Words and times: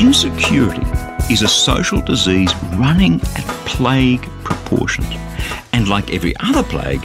Insecurity 0.00 0.86
is 1.30 1.42
a 1.42 1.46
social 1.46 2.00
disease 2.00 2.54
running 2.76 3.20
at 3.36 3.44
plague 3.66 4.22
proportions. 4.44 5.14
And 5.74 5.88
like 5.88 6.14
every 6.14 6.34
other 6.40 6.62
plague, 6.62 7.04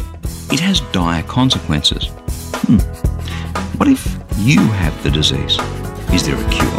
it 0.49 0.62
has 0.62 0.80
dire 0.94 1.21
consequences. 1.23 2.08
Hmm. 2.63 2.77
What 3.77 3.90
if 3.90 4.02
you 4.38 4.62
have 4.62 5.04
the 5.04 5.12
disease? 5.12 5.59
Is 6.13 6.26
there 6.26 6.38
a 6.38 6.49
cure? 6.49 6.70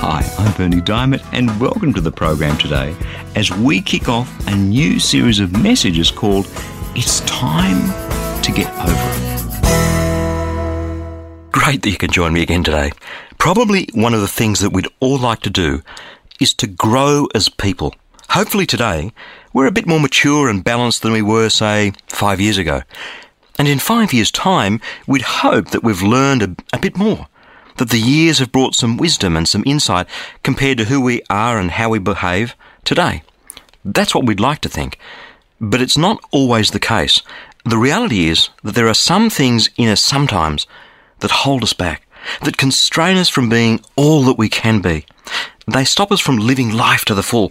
Hi, 0.00 0.28
I'm 0.36 0.52
Berni 0.54 0.80
Dymet, 0.80 1.24
and 1.32 1.60
welcome 1.60 1.94
to 1.94 2.00
the 2.00 2.10
program 2.10 2.58
today 2.58 2.96
as 3.36 3.52
we 3.52 3.80
kick 3.82 4.08
off 4.08 4.28
a 4.48 4.56
new 4.56 4.98
series 4.98 5.38
of 5.38 5.52
messages 5.62 6.10
called 6.10 6.48
It's 6.96 7.20
Time 7.20 8.42
to 8.42 8.50
Get 8.50 8.68
Over 8.80 9.28
It. 9.28 9.33
Great 11.64 11.80
that 11.80 11.90
you 11.90 11.96
can 11.96 12.10
join 12.10 12.34
me 12.34 12.42
again 12.42 12.62
today. 12.62 12.92
Probably 13.38 13.88
one 13.94 14.12
of 14.12 14.20
the 14.20 14.28
things 14.28 14.60
that 14.60 14.74
we'd 14.74 14.86
all 15.00 15.16
like 15.16 15.40
to 15.40 15.48
do 15.48 15.80
is 16.38 16.52
to 16.52 16.66
grow 16.66 17.26
as 17.34 17.48
people. 17.48 17.94
Hopefully 18.28 18.66
today, 18.66 19.14
we're 19.54 19.66
a 19.66 19.72
bit 19.72 19.86
more 19.86 19.98
mature 19.98 20.50
and 20.50 20.62
balanced 20.62 21.00
than 21.00 21.14
we 21.14 21.22
were, 21.22 21.48
say, 21.48 21.94
five 22.06 22.38
years 22.38 22.58
ago. 22.58 22.82
And 23.58 23.66
in 23.66 23.78
five 23.78 24.12
years' 24.12 24.30
time, 24.30 24.78
we'd 25.06 25.22
hope 25.22 25.70
that 25.70 25.82
we've 25.82 26.02
learned 26.02 26.42
a, 26.42 26.54
a, 26.74 26.78
bit 26.78 26.98
more, 26.98 27.28
that 27.78 27.88
the 27.88 27.98
years 27.98 28.40
have 28.40 28.52
brought 28.52 28.74
some 28.74 28.98
wisdom 28.98 29.34
and 29.34 29.48
some 29.48 29.64
insight 29.64 30.06
compared 30.42 30.76
to 30.76 30.84
who 30.84 31.00
we 31.00 31.22
are 31.30 31.56
and 31.58 31.70
how 31.70 31.88
we 31.88 31.98
behave 31.98 32.54
today. 32.84 33.22
That's 33.86 34.14
what 34.14 34.26
we'd 34.26 34.38
like 34.38 34.60
to 34.60 34.68
think. 34.68 34.98
But 35.62 35.80
it's 35.80 35.96
not 35.96 36.22
always 36.30 36.72
the 36.72 36.78
case. 36.78 37.22
The 37.64 37.78
reality 37.78 38.28
is 38.28 38.50
that 38.62 38.74
there 38.74 38.88
are 38.88 38.92
some 38.92 39.30
things 39.30 39.70
in 39.78 39.88
us 39.88 40.02
sometimes 40.02 40.66
that 41.24 41.30
hold 41.30 41.62
us 41.62 41.72
back, 41.72 42.06
that 42.42 42.58
constrain 42.58 43.16
us 43.16 43.30
from 43.30 43.48
being 43.48 43.80
all 43.96 44.22
that 44.24 44.36
we 44.36 44.50
can 44.50 44.82
be. 44.82 45.06
They 45.66 45.86
stop 45.86 46.12
us 46.12 46.20
from 46.20 46.36
living 46.36 46.70
life 46.70 47.06
to 47.06 47.14
the 47.14 47.22
full. 47.22 47.50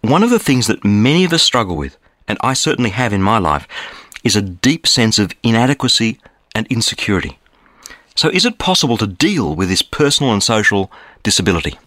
One 0.00 0.24
of 0.24 0.30
the 0.30 0.40
things 0.40 0.66
that 0.66 0.84
many 0.84 1.22
of 1.24 1.32
us 1.32 1.44
struggle 1.44 1.76
with, 1.76 1.96
and 2.26 2.36
I 2.40 2.54
certainly 2.54 2.90
have 2.90 3.12
in 3.12 3.22
my 3.22 3.38
life, 3.38 3.68
is 4.24 4.34
a 4.34 4.42
deep 4.42 4.88
sense 4.88 5.20
of 5.20 5.32
inadequacy 5.44 6.18
and 6.52 6.66
insecurity. 6.66 7.38
So, 8.16 8.28
is 8.28 8.44
it 8.44 8.58
possible 8.58 8.96
to 8.96 9.06
deal 9.06 9.54
with 9.54 9.68
this 9.68 9.82
personal 9.82 10.32
and 10.32 10.42
social 10.42 10.90
disability? 11.22 11.78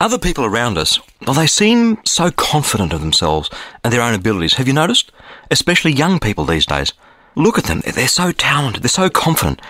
Other 0.00 0.18
people 0.18 0.46
around 0.46 0.78
us, 0.78 0.98
well, 1.26 1.34
they 1.34 1.46
seem 1.46 1.98
so 2.06 2.30
confident 2.30 2.94
of 2.94 3.02
themselves 3.02 3.50
and 3.84 3.92
their 3.92 4.00
own 4.00 4.14
abilities. 4.14 4.54
Have 4.54 4.66
you 4.66 4.72
noticed? 4.72 5.12
Especially 5.50 5.92
young 5.92 6.18
people 6.18 6.46
these 6.46 6.64
days. 6.64 6.94
Look 7.34 7.58
at 7.58 7.64
them. 7.64 7.82
They're 7.84 8.08
so 8.08 8.32
talented. 8.32 8.82
They're 8.82 8.88
so 8.88 9.10
confident 9.10 9.60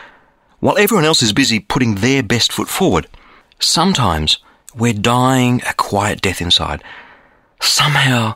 while 0.61 0.77
everyone 0.77 1.06
else 1.06 1.22
is 1.22 1.33
busy 1.33 1.58
putting 1.58 1.97
their 1.97 2.22
best 2.22 2.53
foot 2.53 2.69
forward, 2.69 3.08
sometimes 3.58 4.39
we're 4.75 4.92
dying 4.92 5.62
a 5.69 5.75
quiet 5.75 6.20
death 6.20 6.41
inside. 6.41 6.83
Somehow, 7.61 8.34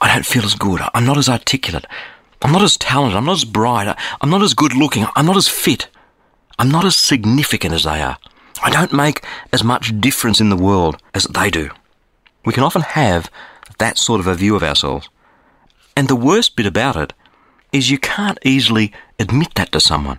I 0.00 0.12
don't 0.12 0.26
feel 0.26 0.44
as 0.44 0.54
good. 0.54 0.80
I'm 0.94 1.04
not 1.04 1.18
as 1.18 1.28
articulate. 1.28 1.84
I'm 2.40 2.52
not 2.52 2.62
as 2.62 2.76
talented. 2.76 3.16
I'm 3.16 3.26
not 3.26 3.36
as 3.36 3.44
bright. 3.44 3.94
I'm 4.20 4.30
not 4.30 4.42
as 4.42 4.54
good 4.54 4.74
looking. 4.74 5.06
I'm 5.14 5.26
not 5.26 5.36
as 5.36 5.48
fit. 5.48 5.88
I'm 6.58 6.70
not 6.70 6.84
as 6.84 6.96
significant 6.96 7.74
as 7.74 7.84
they 7.84 8.00
are. 8.00 8.16
I 8.62 8.70
don't 8.70 8.92
make 8.92 9.24
as 9.52 9.62
much 9.62 10.00
difference 10.00 10.40
in 10.40 10.48
the 10.48 10.56
world 10.56 11.00
as 11.14 11.24
they 11.24 11.50
do. 11.50 11.70
We 12.44 12.52
can 12.52 12.62
often 12.62 12.82
have 12.82 13.30
that 13.78 13.98
sort 13.98 14.20
of 14.20 14.26
a 14.26 14.34
view 14.34 14.56
of 14.56 14.62
ourselves. 14.62 15.08
And 15.96 16.08
the 16.08 16.16
worst 16.16 16.56
bit 16.56 16.66
about 16.66 16.96
it 16.96 17.12
is 17.72 17.90
you 17.90 17.98
can't 17.98 18.38
easily 18.42 18.92
admit 19.18 19.54
that 19.56 19.70
to 19.72 19.80
someone 19.80 20.18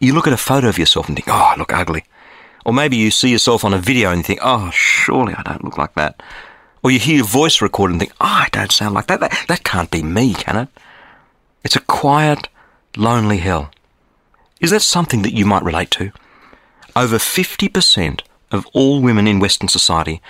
you 0.00 0.14
look 0.14 0.26
at 0.26 0.32
a 0.32 0.38
photo 0.38 0.68
of 0.68 0.78
yourself 0.78 1.08
and 1.08 1.16
think, 1.16 1.28
oh, 1.28 1.52
I 1.54 1.56
look 1.56 1.72
ugly. 1.72 2.04
Or 2.64 2.72
maybe 2.72 2.96
you 2.96 3.10
see 3.10 3.30
yourself 3.30 3.64
on 3.64 3.74
a 3.74 3.78
video 3.78 4.10
and 4.10 4.18
you 4.18 4.24
think, 4.24 4.40
oh, 4.42 4.70
surely 4.70 5.34
I 5.34 5.42
don't 5.42 5.64
look 5.64 5.78
like 5.78 5.94
that. 5.94 6.22
Or 6.82 6.90
you 6.90 6.98
hear 6.98 7.16
your 7.16 7.26
voice 7.26 7.60
recorded 7.60 7.94
and 7.94 8.00
think, 8.00 8.12
oh, 8.20 8.26
I 8.26 8.48
don't 8.52 8.72
sound 8.72 8.94
like 8.94 9.06
that. 9.06 9.20
That, 9.20 9.44
that 9.48 9.64
can't 9.64 9.90
be 9.90 10.02
me, 10.02 10.34
can 10.34 10.56
it? 10.56 10.68
It's 11.64 11.76
a 11.76 11.80
quiet, 11.80 12.48
lonely 12.96 13.38
hell. 13.38 13.70
Is 14.60 14.70
that 14.70 14.82
something 14.82 15.22
that 15.22 15.34
you 15.34 15.44
might 15.44 15.62
relate 15.62 15.90
to? 15.92 16.12
Over 16.94 17.16
50% 17.18 18.20
of 18.50 18.66
all 18.72 19.00
women 19.00 19.26
in 19.26 19.40
Western 19.40 19.68
society 19.68 20.20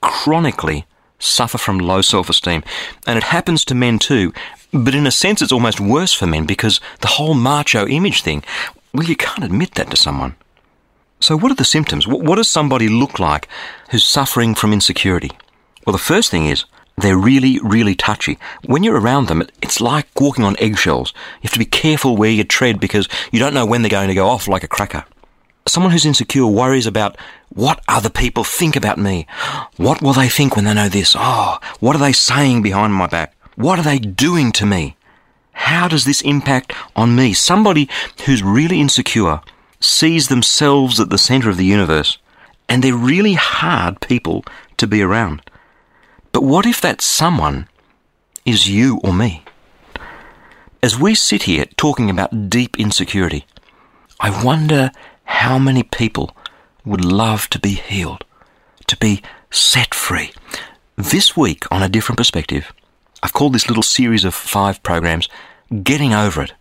chronically 0.00 0.86
suffer 1.18 1.58
from 1.58 1.78
low 1.78 2.02
self 2.02 2.28
esteem. 2.28 2.62
And 3.06 3.16
it 3.16 3.24
happens 3.24 3.64
to 3.66 3.74
men 3.74 3.98
too. 3.98 4.32
But 4.72 4.94
in 4.94 5.06
a 5.06 5.10
sense, 5.10 5.40
it's 5.40 5.52
almost 5.52 5.80
worse 5.80 6.12
for 6.12 6.26
men 6.26 6.44
because 6.44 6.80
the 7.00 7.08
whole 7.08 7.34
macho 7.34 7.86
image 7.86 8.22
thing. 8.22 8.42
Well, 8.96 9.06
you 9.06 9.14
can't 9.14 9.44
admit 9.44 9.74
that 9.74 9.90
to 9.90 9.96
someone. 9.96 10.36
So, 11.20 11.36
what 11.36 11.52
are 11.52 11.56
the 11.56 11.66
symptoms? 11.66 12.06
What 12.06 12.36
does 12.36 12.48
somebody 12.48 12.88
look 12.88 13.18
like 13.18 13.46
who's 13.90 14.06
suffering 14.06 14.54
from 14.54 14.72
insecurity? 14.72 15.32
Well, 15.86 15.92
the 15.92 15.98
first 15.98 16.30
thing 16.30 16.46
is 16.46 16.64
they're 16.96 17.18
really, 17.18 17.60
really 17.62 17.94
touchy. 17.94 18.38
When 18.64 18.82
you're 18.82 18.98
around 18.98 19.28
them, 19.28 19.42
it's 19.60 19.82
like 19.82 20.06
walking 20.18 20.44
on 20.44 20.56
eggshells. 20.58 21.12
You 21.42 21.48
have 21.48 21.52
to 21.52 21.58
be 21.58 21.66
careful 21.66 22.16
where 22.16 22.30
you 22.30 22.42
tread 22.42 22.80
because 22.80 23.06
you 23.32 23.38
don't 23.38 23.52
know 23.52 23.66
when 23.66 23.82
they're 23.82 23.90
going 23.90 24.08
to 24.08 24.14
go 24.14 24.28
off 24.28 24.48
like 24.48 24.64
a 24.64 24.68
cracker. 24.68 25.04
Someone 25.68 25.92
who's 25.92 26.06
insecure 26.06 26.46
worries 26.46 26.86
about 26.86 27.18
what 27.50 27.82
other 27.88 28.08
people 28.08 28.44
think 28.44 28.76
about 28.76 28.96
me. 28.96 29.26
What 29.76 30.00
will 30.00 30.14
they 30.14 30.30
think 30.30 30.56
when 30.56 30.64
they 30.64 30.72
know 30.72 30.88
this? 30.88 31.14
Oh, 31.18 31.58
what 31.80 31.94
are 31.94 31.98
they 31.98 32.12
saying 32.12 32.62
behind 32.62 32.94
my 32.94 33.08
back? 33.08 33.36
What 33.56 33.78
are 33.78 33.82
they 33.82 33.98
doing 33.98 34.52
to 34.52 34.64
me? 34.64 34.95
How 35.56 35.88
does 35.88 36.04
this 36.04 36.20
impact 36.20 36.74
on 36.94 37.16
me? 37.16 37.32
Somebody 37.32 37.88
who's 38.24 38.42
really 38.42 38.78
insecure 38.80 39.40
sees 39.80 40.28
themselves 40.28 41.00
at 41.00 41.10
the 41.10 41.18
center 41.18 41.48
of 41.48 41.56
the 41.56 41.64
universe, 41.64 42.18
and 42.68 42.84
they're 42.84 42.94
really 42.94 43.34
hard 43.34 44.00
people 44.00 44.44
to 44.76 44.86
be 44.86 45.02
around. 45.02 45.42
But 46.32 46.42
what 46.42 46.66
if 46.66 46.80
that 46.82 47.00
someone 47.00 47.68
is 48.44 48.68
you 48.68 49.00
or 49.02 49.12
me? 49.12 49.44
As 50.82 50.98
we 50.98 51.14
sit 51.14 51.44
here 51.44 51.64
talking 51.76 52.10
about 52.10 52.50
deep 52.50 52.78
insecurity, 52.78 53.46
I 54.20 54.44
wonder 54.44 54.90
how 55.24 55.58
many 55.58 55.82
people 55.82 56.36
would 56.84 57.04
love 57.04 57.48
to 57.50 57.58
be 57.58 57.74
healed, 57.74 58.24
to 58.86 58.96
be 58.98 59.22
set 59.50 59.94
free. 59.94 60.32
This 60.96 61.36
week, 61.36 61.64
on 61.70 61.82
a 61.82 61.88
different 61.88 62.18
perspective, 62.18 62.72
I've 63.22 63.32
called 63.32 63.54
this 63.54 63.68
little 63.68 63.82
series 63.82 64.24
of 64.24 64.34
five 64.34 64.82
programs 64.82 65.28
Getting 65.82 66.14
Over 66.14 66.42
It, 66.42 66.52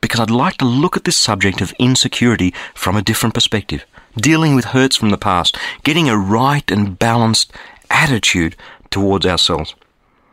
because 0.00 0.20
I'd 0.20 0.30
like 0.30 0.56
to 0.58 0.64
look 0.64 0.96
at 0.96 1.04
this 1.04 1.16
subject 1.16 1.60
of 1.60 1.74
insecurity 1.80 2.54
from 2.74 2.96
a 2.96 3.02
different 3.02 3.34
perspective, 3.34 3.84
dealing 4.16 4.54
with 4.54 4.66
hurts 4.66 4.94
from 4.94 5.10
the 5.10 5.18
past, 5.18 5.58
getting 5.82 6.08
a 6.08 6.16
right 6.16 6.70
and 6.70 6.96
balanced 6.98 7.52
attitude 7.90 8.54
towards 8.90 9.26
ourselves. 9.26 9.74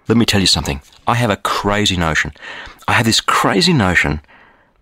Let 0.07 0.17
me 0.17 0.25
tell 0.25 0.41
you 0.41 0.47
something. 0.47 0.81
I 1.07 1.15
have 1.15 1.31
a 1.31 1.37
crazy 1.37 1.97
notion. 1.97 2.33
I 2.87 2.93
have 2.93 3.05
this 3.05 3.21
crazy 3.21 3.73
notion 3.73 4.21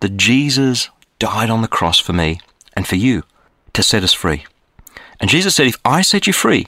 that 0.02 0.18
Jesus 0.18 0.90
died 1.20 1.50
on 1.50 1.62
the 1.62 1.68
cross 1.68 2.00
for 2.00 2.14
me 2.14 2.40
and 2.74 2.86
for 2.86 2.96
you 2.96 3.24
to 3.74 3.84
set 3.84 4.04
us 4.04 4.14
free. 4.14 4.46
And 5.20 5.30
Jesus 5.30 5.56
said, 5.56 5.68
if 5.68 5.78
I 5.86 6.02
set 6.02 6.28
you 6.28 6.34
free, 6.34 6.66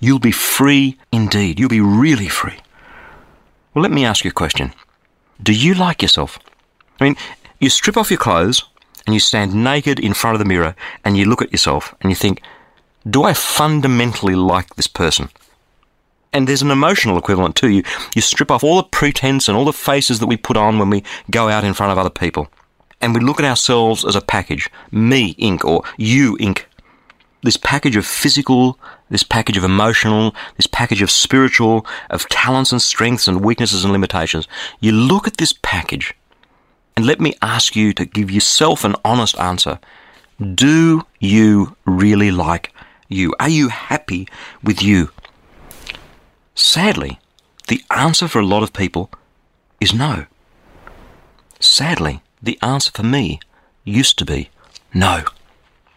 you'll 0.00 0.18
be 0.18 0.32
free 0.32 0.98
indeed. 1.10 1.58
You'll 1.58 1.68
be 1.68 1.80
really 1.80 2.28
free. 2.28 2.58
Well, 3.72 3.82
let 3.82 3.92
me 3.92 4.04
ask 4.04 4.24
you 4.24 4.30
a 4.30 4.34
question. 4.34 4.74
Do 5.42 5.52
you 5.52 5.74
like 5.74 6.02
yourself? 6.02 6.38
I 7.00 7.04
mean, 7.04 7.16
you 7.60 7.70
strip 7.70 7.96
off 7.96 8.10
your 8.10 8.18
clothes 8.18 8.64
and 9.06 9.14
you 9.14 9.20
stand 9.20 9.54
naked 9.54 9.98
in 9.98 10.14
front 10.14 10.34
of 10.34 10.38
the 10.38 10.44
mirror 10.44 10.74
and 11.04 11.16
you 11.16 11.24
look 11.24 11.42
at 11.42 11.52
yourself 11.52 11.94
and 12.00 12.10
you 12.10 12.16
think, 12.16 12.40
do 13.08 13.24
I 13.24 13.34
fundamentally 13.34 14.34
like 14.34 14.74
this 14.76 14.86
person? 14.86 15.28
And 16.32 16.48
there's 16.48 16.62
an 16.62 16.70
emotional 16.70 17.18
equivalent 17.18 17.54
too. 17.54 17.68
You, 17.68 17.82
you 18.14 18.22
strip 18.22 18.50
off 18.50 18.64
all 18.64 18.76
the 18.76 18.88
pretense 18.88 19.48
and 19.48 19.56
all 19.56 19.64
the 19.64 19.72
faces 19.72 20.18
that 20.20 20.26
we 20.26 20.36
put 20.36 20.56
on 20.56 20.78
when 20.78 20.90
we 20.90 21.04
go 21.30 21.48
out 21.48 21.64
in 21.64 21.74
front 21.74 21.92
of 21.92 21.98
other 21.98 22.10
people. 22.10 22.48
And 23.00 23.14
we 23.14 23.20
look 23.20 23.38
at 23.38 23.44
ourselves 23.44 24.04
as 24.04 24.16
a 24.16 24.20
package. 24.20 24.70
Me, 24.90 25.34
Inc., 25.34 25.64
or 25.64 25.84
you, 25.96 26.36
Inc 26.38 26.64
this 27.44 27.56
package 27.58 27.94
of 27.94 28.06
physical, 28.06 28.78
this 29.10 29.22
package 29.22 29.56
of 29.56 29.64
emotional, 29.64 30.34
this 30.56 30.66
package 30.66 31.02
of 31.02 31.10
spiritual, 31.10 31.86
of 32.10 32.28
talents 32.28 32.72
and 32.72 32.80
strengths 32.80 33.28
and 33.28 33.44
weaknesses 33.44 33.84
and 33.84 33.92
limitations. 33.92 34.48
You 34.80 34.92
look 34.92 35.26
at 35.26 35.36
this 35.36 35.52
package 35.62 36.14
and 36.96 37.06
let 37.06 37.20
me 37.20 37.34
ask 37.42 37.76
you 37.76 37.92
to 37.92 38.06
give 38.06 38.30
yourself 38.30 38.82
an 38.82 38.96
honest 39.04 39.38
answer. 39.38 39.78
Do 40.54 41.06
you 41.20 41.76
really 41.84 42.30
like 42.30 42.72
you? 43.08 43.34
Are 43.38 43.48
you 43.48 43.68
happy 43.68 44.26
with 44.62 44.82
you? 44.82 45.10
Sadly, 46.54 47.20
the 47.68 47.82
answer 47.90 48.26
for 48.26 48.38
a 48.38 48.46
lot 48.46 48.62
of 48.62 48.72
people 48.72 49.10
is 49.80 49.92
no. 49.92 50.26
Sadly, 51.60 52.22
the 52.42 52.58
answer 52.62 52.90
for 52.90 53.02
me 53.02 53.38
used 53.84 54.18
to 54.18 54.24
be 54.24 54.48
no. 54.94 55.24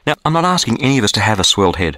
Now, 0.07 0.15
I'm 0.25 0.33
not 0.33 0.45
asking 0.45 0.81
any 0.81 0.97
of 0.97 1.03
us 1.03 1.11
to 1.11 1.19
have 1.19 1.39
a 1.39 1.43
swelled 1.43 1.75
head. 1.75 1.97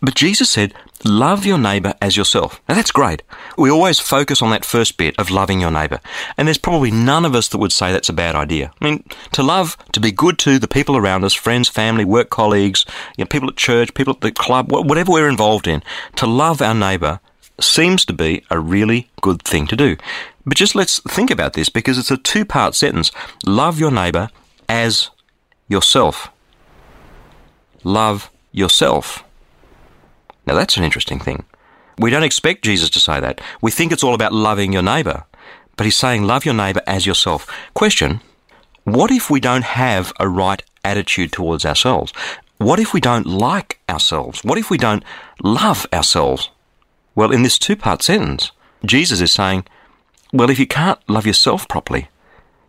But 0.00 0.14
Jesus 0.14 0.48
said, 0.48 0.74
love 1.04 1.44
your 1.44 1.58
neighbour 1.58 1.94
as 2.00 2.16
yourself. 2.16 2.60
Now 2.68 2.76
that's 2.76 2.92
great. 2.92 3.22
We 3.56 3.70
always 3.70 3.98
focus 3.98 4.42
on 4.42 4.50
that 4.50 4.64
first 4.64 4.96
bit 4.96 5.18
of 5.18 5.30
loving 5.30 5.60
your 5.60 5.72
neighbour. 5.72 6.00
And 6.36 6.46
there's 6.46 6.58
probably 6.58 6.92
none 6.92 7.24
of 7.24 7.34
us 7.34 7.48
that 7.48 7.58
would 7.58 7.72
say 7.72 7.90
that's 7.90 8.08
a 8.08 8.12
bad 8.12 8.36
idea. 8.36 8.70
I 8.80 8.84
mean, 8.84 9.04
to 9.32 9.42
love, 9.42 9.76
to 9.92 10.00
be 10.00 10.12
good 10.12 10.38
to 10.40 10.58
the 10.60 10.68
people 10.68 10.96
around 10.96 11.24
us, 11.24 11.34
friends, 11.34 11.68
family, 11.68 12.04
work 12.04 12.30
colleagues, 12.30 12.84
you 13.16 13.24
know, 13.24 13.28
people 13.28 13.48
at 13.48 13.56
church, 13.56 13.94
people 13.94 14.14
at 14.14 14.20
the 14.20 14.30
club, 14.30 14.70
whatever 14.70 15.10
we're 15.10 15.28
involved 15.28 15.66
in, 15.66 15.82
to 16.16 16.26
love 16.26 16.62
our 16.62 16.74
neighbour 16.74 17.18
seems 17.60 18.04
to 18.04 18.12
be 18.12 18.44
a 18.50 18.60
really 18.60 19.08
good 19.20 19.42
thing 19.42 19.66
to 19.66 19.74
do. 19.74 19.96
But 20.46 20.56
just 20.56 20.76
let's 20.76 21.00
think 21.00 21.30
about 21.30 21.54
this 21.54 21.68
because 21.70 21.98
it's 21.98 22.12
a 22.12 22.16
two 22.16 22.44
part 22.44 22.76
sentence. 22.76 23.10
Love 23.44 23.80
your 23.80 23.90
neighbour 23.90 24.30
as 24.68 25.10
yourself. 25.68 26.30
Love 27.88 28.30
yourself. 28.52 29.24
Now 30.46 30.54
that's 30.54 30.76
an 30.76 30.84
interesting 30.84 31.18
thing. 31.18 31.46
We 31.98 32.10
don't 32.10 32.22
expect 32.22 32.62
Jesus 32.62 32.90
to 32.90 33.00
say 33.00 33.18
that. 33.18 33.40
We 33.62 33.70
think 33.70 33.92
it's 33.92 34.04
all 34.04 34.12
about 34.12 34.34
loving 34.34 34.74
your 34.74 34.82
neighbour. 34.82 35.24
But 35.74 35.84
he's 35.86 35.96
saying 35.96 36.24
love 36.24 36.44
your 36.44 36.52
neighbour 36.52 36.82
as 36.86 37.06
yourself. 37.06 37.46
Question 37.72 38.20
What 38.84 39.10
if 39.10 39.30
we 39.30 39.40
don't 39.40 39.64
have 39.64 40.12
a 40.20 40.28
right 40.28 40.62
attitude 40.84 41.32
towards 41.32 41.64
ourselves? 41.64 42.12
What 42.58 42.78
if 42.78 42.92
we 42.92 43.00
don't 43.00 43.26
like 43.26 43.80
ourselves? 43.88 44.44
What 44.44 44.58
if 44.58 44.68
we 44.68 44.76
don't 44.76 45.02
love 45.42 45.86
ourselves? 45.90 46.50
Well, 47.14 47.32
in 47.32 47.42
this 47.42 47.58
two 47.58 47.74
part 47.74 48.02
sentence, 48.02 48.52
Jesus 48.84 49.22
is 49.22 49.32
saying, 49.32 49.64
well, 50.30 50.50
if 50.50 50.58
you 50.58 50.66
can't 50.66 51.00
love 51.08 51.26
yourself 51.26 51.66
properly, 51.68 52.08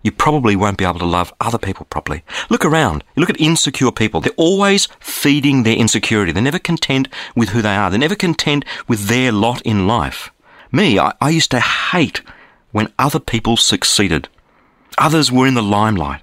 you 0.01 0.12
probably 0.12 0.56
won't 0.56 0.78
be 0.78 0.86
able 0.86 1.00
to 1.00 1.06
love 1.06 1.34
other 1.40 1.57
people 1.57 1.86
properly. 1.86 2.24
Look 2.50 2.63
around. 2.63 3.04
Look 3.16 3.30
at 3.30 3.40
insecure 3.40 3.92
people. 3.92 4.22
They're 4.22 4.31
always 4.38 4.88
feeding 5.00 5.63
their 5.63 5.75
insecurity. 5.75 6.31
They're 6.31 6.42
never 6.42 6.60
content 6.60 7.07
with 7.36 7.50
who 7.50 7.62
they 7.62 7.75
are. 7.75 7.90
They're 7.90 8.00
never 8.00 8.16
content 8.16 8.63
with 8.88 9.07
their 9.07 9.31
lot 9.31 9.62
in 9.63 9.88
life. 9.88 10.31
Me, 10.72 10.98
I, 10.98 11.13
I 11.19 11.30
used 11.30 11.51
to 11.51 11.60
hate 11.60 12.22
when 12.72 12.94
other 12.98 13.19
people 13.19 13.57
succeeded. 13.57 14.30
Others 14.98 15.31
were 15.31 15.48
in 15.48 15.56
the 15.56 15.63
limelight. 15.63 16.22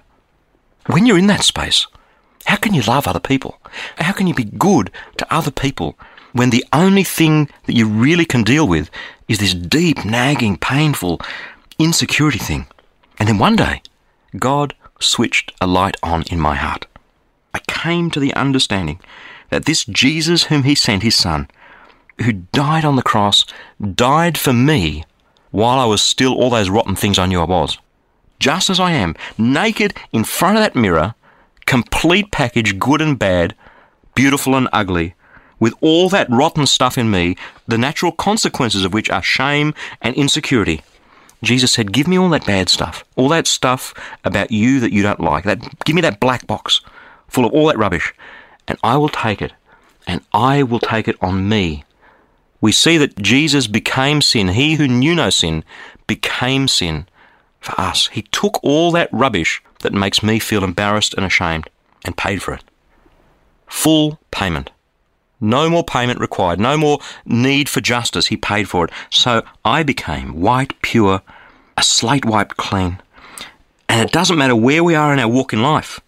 When 0.87 1.05
you're 1.05 1.17
in 1.17 1.27
that 1.27 1.43
space, 1.43 1.87
how 2.45 2.55
can 2.55 2.73
you 2.73 2.81
love 2.81 3.07
other 3.07 3.19
people? 3.19 3.59
How 3.97 4.13
can 4.13 4.27
you 4.27 4.33
be 4.33 4.45
good 4.45 4.89
to 5.17 5.33
other 5.33 5.51
people 5.51 5.97
when 6.33 6.49
the 6.49 6.65
only 6.71 7.03
thing 7.03 7.49
that 7.65 7.75
you 7.75 7.87
really 7.87 8.25
can 8.25 8.43
deal 8.43 8.67
with 8.67 8.89
is 9.27 9.39
this 9.39 9.53
deep, 9.53 10.05
nagging, 10.05 10.57
painful 10.57 11.19
insecurity 11.79 12.39
thing. 12.39 12.67
And 13.19 13.27
then 13.27 13.37
one 13.37 13.55
day, 13.55 13.81
God 14.37 14.75
switched 14.99 15.53
a 15.61 15.67
light 15.67 15.97
on 16.03 16.23
in 16.31 16.39
my 16.39 16.55
heart. 16.55 16.85
I 17.53 17.59
came 17.67 18.11
to 18.11 18.19
the 18.19 18.33
understanding 18.33 18.99
that 19.49 19.65
this 19.65 19.85
Jesus 19.85 20.45
whom 20.45 20.63
He 20.63 20.75
sent, 20.75 21.03
His 21.03 21.15
Son, 21.15 21.47
who 22.21 22.33
died 22.33 22.85
on 22.85 22.95
the 22.95 23.01
cross, 23.01 23.45
died 23.95 24.37
for 24.37 24.53
me 24.53 25.03
while 25.51 25.79
I 25.79 25.85
was 25.85 26.01
still 26.01 26.33
all 26.33 26.49
those 26.49 26.69
rotten 26.69 26.95
things 26.95 27.17
I 27.17 27.25
knew 27.25 27.39
I 27.39 27.45
was. 27.45 27.77
Just 28.39 28.69
as 28.69 28.79
I 28.79 28.91
am, 28.91 29.15
naked 29.37 29.95
in 30.11 30.23
front 30.23 30.57
of 30.57 30.63
that 30.63 30.75
mirror, 30.75 31.15
complete 31.65 32.31
package, 32.31 32.77
good 32.77 33.01
and 33.01 33.17
bad, 33.17 33.55
beautiful 34.13 34.55
and 34.55 34.67
ugly, 34.71 35.15
with 35.59 35.73
all 35.81 36.09
that 36.09 36.29
rotten 36.29 36.67
stuff 36.67 36.97
in 36.97 37.09
me, 37.09 37.35
the 37.67 37.77
natural 37.77 38.11
consequences 38.11 38.85
of 38.85 38.93
which 38.93 39.09
are 39.09 39.23
shame 39.23 39.73
and 40.01 40.15
insecurity. 40.15 40.81
Jesus 41.43 41.71
said, 41.71 41.93
Give 41.93 42.07
me 42.07 42.17
all 42.17 42.29
that 42.29 42.45
bad 42.45 42.69
stuff, 42.69 43.03
all 43.15 43.29
that 43.29 43.47
stuff 43.47 43.93
about 44.23 44.51
you 44.51 44.79
that 44.79 44.91
you 44.91 45.03
don't 45.03 45.19
like. 45.19 45.43
That, 45.43 45.83
give 45.85 45.95
me 45.95 46.01
that 46.01 46.19
black 46.19 46.47
box 46.47 46.81
full 47.27 47.45
of 47.45 47.53
all 47.53 47.67
that 47.67 47.77
rubbish, 47.77 48.13
and 48.67 48.77
I 48.83 48.97
will 48.97 49.09
take 49.09 49.41
it, 49.41 49.53
and 50.07 50.21
I 50.33 50.63
will 50.63 50.79
take 50.79 51.07
it 51.07 51.17
on 51.21 51.47
me. 51.47 51.83
We 52.59 52.71
see 52.71 52.97
that 52.97 53.21
Jesus 53.21 53.67
became 53.67 54.21
sin. 54.21 54.49
He 54.49 54.75
who 54.75 54.87
knew 54.87 55.13
no 55.13 55.29
sin 55.29 55.63
became 56.07 56.67
sin 56.67 57.07
for 57.59 57.79
us. 57.79 58.07
He 58.07 58.23
took 58.23 58.59
all 58.63 58.91
that 58.91 59.09
rubbish 59.11 59.61
that 59.81 59.93
makes 59.93 60.23
me 60.23 60.39
feel 60.39 60.63
embarrassed 60.63 61.13
and 61.13 61.25
ashamed 61.25 61.69
and 62.03 62.17
paid 62.17 62.41
for 62.41 62.53
it. 62.53 62.63
Full 63.67 64.19
payment. 64.31 64.71
No 65.39 65.69
more 65.69 65.83
payment 65.83 66.19
required, 66.19 66.59
no 66.59 66.77
more 66.77 66.99
need 67.25 67.69
for 67.69 67.81
justice. 67.81 68.27
He 68.27 68.37
paid 68.37 68.67
for 68.67 68.85
it. 68.85 68.91
So 69.09 69.43
I 69.63 69.83
became 69.83 70.41
white, 70.41 70.81
pure, 70.81 71.21
a 71.77 71.83
slate 71.83 72.25
wiped 72.25 72.57
clean. 72.57 72.99
And 73.87 74.01
it 74.01 74.11
doesn't 74.11 74.37
matter 74.37 74.55
where 74.55 74.83
we 74.83 74.95
are 74.95 75.13
in 75.13 75.19
our 75.19 75.27
walk 75.27 75.53
in 75.53 75.61
life. 75.61 75.99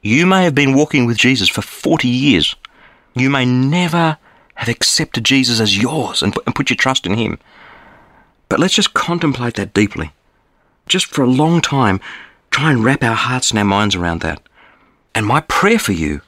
You 0.00 0.26
may 0.26 0.44
have 0.44 0.54
been 0.54 0.74
walking 0.74 1.06
with 1.06 1.18
Jesus 1.18 1.48
for 1.48 1.62
40 1.62 2.06
years. 2.08 2.54
You 3.14 3.30
may 3.30 3.44
never 3.44 4.16
have 4.54 4.68
accepted 4.68 5.24
Jesus 5.24 5.60
as 5.60 5.76
yours 5.76 6.22
and 6.22 6.34
put 6.34 6.70
your 6.70 6.76
trust 6.76 7.04
in 7.04 7.14
Him. 7.14 7.38
But 8.48 8.60
let's 8.60 8.74
just 8.74 8.94
contemplate 8.94 9.54
that 9.54 9.74
deeply. 9.74 10.12
Just 10.86 11.06
for 11.06 11.22
a 11.22 11.26
long 11.26 11.60
time, 11.60 12.00
try 12.50 12.70
and 12.70 12.82
wrap 12.82 13.02
our 13.02 13.14
hearts 13.14 13.50
and 13.50 13.58
our 13.58 13.64
minds 13.64 13.94
around 13.94 14.20
that. 14.22 14.40
And 15.14 15.26
my 15.26 15.40
prayer 15.42 15.78
for 15.78 15.92
you 15.92 16.22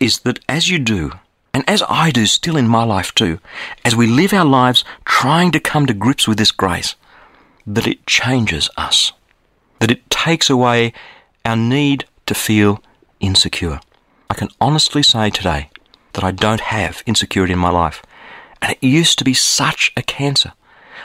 is 0.00 0.20
that 0.20 0.40
as 0.48 0.68
you 0.70 0.78
do, 0.78 1.12
and 1.58 1.68
as 1.68 1.82
I 1.88 2.12
do 2.12 2.24
still 2.26 2.56
in 2.56 2.68
my 2.68 2.84
life 2.84 3.12
too, 3.16 3.40
as 3.84 3.96
we 3.96 4.06
live 4.06 4.32
our 4.32 4.44
lives 4.44 4.84
trying 5.04 5.50
to 5.50 5.58
come 5.58 5.86
to 5.86 5.92
grips 5.92 6.28
with 6.28 6.38
this 6.38 6.52
grace, 6.52 6.94
that 7.66 7.88
it 7.88 8.06
changes 8.06 8.70
us, 8.76 9.12
that 9.80 9.90
it 9.90 10.08
takes 10.08 10.48
away 10.48 10.92
our 11.44 11.56
need 11.56 12.04
to 12.26 12.34
feel 12.34 12.80
insecure. 13.18 13.80
I 14.30 14.34
can 14.34 14.50
honestly 14.60 15.02
say 15.02 15.30
today 15.30 15.68
that 16.12 16.22
I 16.22 16.30
don't 16.30 16.60
have 16.60 17.02
insecurity 17.06 17.54
in 17.54 17.58
my 17.58 17.70
life, 17.70 18.04
and 18.62 18.70
it 18.70 18.86
used 18.86 19.18
to 19.18 19.24
be 19.24 19.34
such 19.34 19.90
a 19.96 20.02
cancer. 20.02 20.52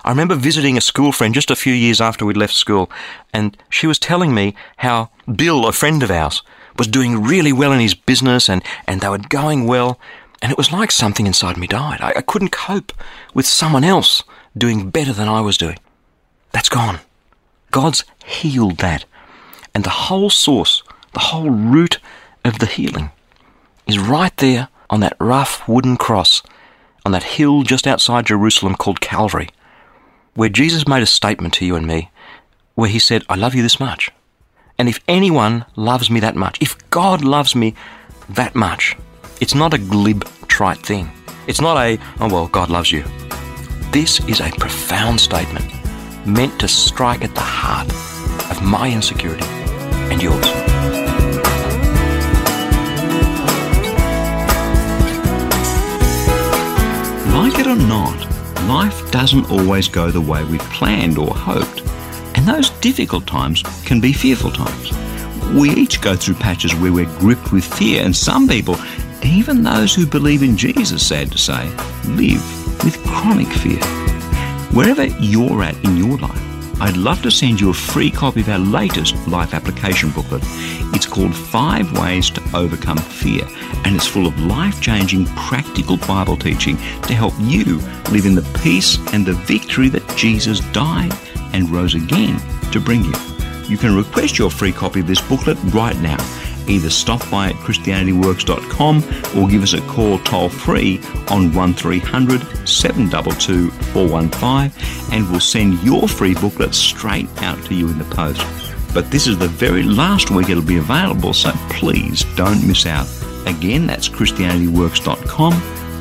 I 0.05 0.11
remember 0.11 0.35
visiting 0.35 0.77
a 0.77 0.81
school 0.81 1.11
friend 1.11 1.33
just 1.33 1.49
a 1.49 1.55
few 1.55 1.73
years 1.73 1.99
after 1.99 2.27
we'd 2.27 2.37
left 2.37 2.53
school, 2.53 2.91
and 3.33 3.57
she 3.71 3.87
was 3.87 3.97
telling 3.97 4.35
me 4.35 4.53
how 4.77 5.09
Bill, 5.35 5.65
a 5.65 5.71
friend 5.71 6.03
of 6.03 6.11
ours, 6.11 6.43
was 6.77 6.87
doing 6.87 7.23
really 7.23 7.53
well 7.53 7.71
in 7.71 7.79
his 7.79 7.93
business 7.95 8.49
and, 8.49 8.63
and 8.87 9.01
they 9.01 9.09
were 9.09 9.17
going 9.17 9.65
well, 9.65 9.99
and 10.43 10.51
it 10.51 10.57
was 10.57 10.73
like 10.73 10.91
something 10.91 11.25
inside 11.25 11.55
me 11.55 11.67
died. 11.67 12.01
I, 12.01 12.15
I 12.17 12.21
couldn't 12.21 12.51
cope 12.51 12.91
with 13.33 13.47
someone 13.47 13.85
else 13.85 14.23
doing 14.55 14.89
better 14.89 15.13
than 15.13 15.29
I 15.29 15.39
was 15.39 15.57
doing. 15.57 15.79
That's 16.51 16.67
gone. 16.67 16.99
God's 17.71 18.03
healed 18.25 18.77
that. 18.79 19.05
And 19.73 19.85
the 19.85 19.89
whole 19.89 20.29
source, 20.29 20.83
the 21.13 21.21
whole 21.21 21.49
root 21.49 21.99
of 22.43 22.59
the 22.59 22.65
healing 22.65 23.09
is 23.87 23.97
right 23.97 24.35
there 24.37 24.67
on 24.89 24.99
that 24.99 25.15
rough 25.17 25.65
wooden 25.67 25.95
cross 25.95 26.43
on 27.05 27.13
that 27.13 27.23
hill 27.23 27.63
just 27.63 27.87
outside 27.87 28.25
Jerusalem 28.25 28.75
called 28.75 29.01
Calvary, 29.01 29.49
where 30.35 30.49
Jesus 30.49 30.87
made 30.87 31.03
a 31.03 31.07
statement 31.07 31.53
to 31.55 31.65
you 31.65 31.75
and 31.75 31.87
me, 31.87 32.11
where 32.75 32.89
he 32.89 32.99
said, 32.99 33.23
I 33.29 33.35
love 33.35 33.55
you 33.55 33.61
this 33.61 33.79
much. 33.79 34.11
And 34.77 34.89
if 34.89 34.99
anyone 35.07 35.65
loves 35.75 36.09
me 36.09 36.19
that 36.19 36.35
much, 36.35 36.57
if 36.61 36.77
God 36.89 37.23
loves 37.23 37.55
me 37.55 37.75
that 38.29 38.55
much, 38.55 38.95
it's 39.41 39.55
not 39.55 39.73
a 39.73 39.77
glib, 39.77 40.27
trite 40.47 40.79
thing. 40.79 41.09
It's 41.47 41.61
not 41.61 41.77
a, 41.77 41.97
oh 42.19 42.29
well, 42.29 42.47
God 42.47 42.69
loves 42.69 42.91
you. 42.91 43.03
This 43.91 44.19
is 44.27 44.39
a 44.39 44.49
profound 44.51 45.19
statement 45.19 45.65
meant 46.25 46.59
to 46.59 46.67
strike 46.67 47.23
at 47.23 47.35
the 47.35 47.41
heart 47.41 47.89
of 48.49 48.63
my 48.63 48.91
insecurity 48.91 49.45
and 50.11 50.21
yours. 50.21 50.45
Like 57.33 57.59
it 57.59 57.67
or 57.67 57.75
not, 57.75 58.17
life 58.67 59.11
doesn't 59.11 59.51
always 59.51 59.87
go 59.87 60.11
the 60.11 60.21
way 60.21 60.43
we 60.45 60.57
planned 60.59 61.17
or 61.17 61.33
hoped, 61.33 61.81
and 62.35 62.47
those 62.47 62.69
difficult 62.81 63.27
times 63.27 63.63
can 63.85 63.99
be 63.99 64.13
fearful 64.13 64.51
times. 64.51 64.91
We 65.53 65.71
each 65.71 66.01
go 66.01 66.15
through 66.15 66.35
patches 66.35 66.73
where 66.73 66.93
we're 66.93 67.19
gripped 67.19 67.51
with 67.51 67.65
fear, 67.65 68.03
and 68.03 68.15
some 68.15 68.47
people 68.47 68.75
even 69.25 69.63
those 69.63 69.93
who 69.93 70.05
believe 70.05 70.43
in 70.43 70.57
Jesus, 70.57 71.05
sad 71.05 71.31
to 71.31 71.37
say, 71.37 71.69
live 72.05 72.43
with 72.83 73.01
chronic 73.05 73.47
fear. 73.47 73.79
Wherever 74.71 75.05
you're 75.05 75.63
at 75.63 75.81
in 75.83 75.97
your 75.97 76.17
life, 76.17 76.81
I'd 76.81 76.97
love 76.97 77.21
to 77.21 77.31
send 77.31 77.61
you 77.61 77.69
a 77.69 77.73
free 77.73 78.11
copy 78.11 78.41
of 78.41 78.49
our 78.49 78.59
latest 78.59 79.15
life 79.27 79.53
application 79.53 80.09
booklet. 80.09 80.41
It's 80.93 81.05
called 81.05 81.35
Five 81.35 81.97
Ways 81.97 82.29
to 82.31 82.41
Overcome 82.53 82.97
Fear, 82.97 83.43
and 83.85 83.95
it's 83.95 84.07
full 84.07 84.27
of 84.27 84.37
life 84.41 84.81
changing, 84.81 85.25
practical 85.27 85.97
Bible 85.97 86.35
teaching 86.35 86.75
to 86.75 87.13
help 87.13 87.33
you 87.39 87.77
live 88.11 88.25
in 88.25 88.35
the 88.35 88.59
peace 88.61 88.97
and 89.13 89.25
the 89.25 89.33
victory 89.33 89.89
that 89.89 90.17
Jesus 90.17 90.59
died 90.71 91.13
and 91.53 91.69
rose 91.69 91.95
again 91.95 92.39
to 92.71 92.79
bring 92.79 93.03
you. 93.03 93.13
You 93.67 93.77
can 93.77 93.95
request 93.95 94.37
your 94.37 94.49
free 94.49 94.71
copy 94.71 94.99
of 94.99 95.07
this 95.07 95.21
booklet 95.21 95.57
right 95.73 95.97
now 95.99 96.17
Either 96.67 96.89
stop 96.89 97.19
by 97.29 97.49
at 97.49 97.55
ChristianityWorks.com 97.55 98.97
or 99.37 99.47
give 99.47 99.63
us 99.63 99.73
a 99.73 99.81
call 99.81 100.19
toll 100.19 100.49
free 100.49 100.99
on 101.29 101.53
1300 101.53 102.67
722 102.67 103.69
415 103.69 105.13
and 105.13 105.29
we'll 105.29 105.39
send 105.39 105.81
your 105.83 106.07
free 106.07 106.33
booklet 106.33 106.73
straight 106.73 107.29
out 107.41 107.63
to 107.65 107.73
you 107.73 107.89
in 107.89 107.97
the 107.97 108.05
post. 108.05 108.45
But 108.93 109.09
this 109.09 109.27
is 109.27 109.37
the 109.37 109.47
very 109.47 109.83
last 109.83 110.29
week 110.31 110.49
it'll 110.49 110.63
be 110.63 110.77
available, 110.77 111.33
so 111.33 111.51
please 111.69 112.23
don't 112.35 112.65
miss 112.65 112.85
out. 112.85 113.07
Again, 113.47 113.87
that's 113.87 114.07
ChristianityWorks.com 114.07 115.53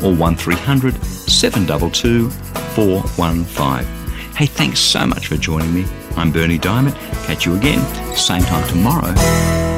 or 0.04 0.14
1300 0.14 1.02
722 1.04 2.30
415. 2.30 4.02
Hey, 4.34 4.46
thanks 4.46 4.80
so 4.80 5.06
much 5.06 5.26
for 5.26 5.36
joining 5.36 5.74
me. 5.74 5.86
I'm 6.16 6.30
Berni 6.30 6.58
Dymet. 6.58 6.94
Catch 7.26 7.46
you 7.46 7.54
again, 7.54 7.80
same 8.14 8.42
time 8.42 8.68
tomorrow, 8.68 9.12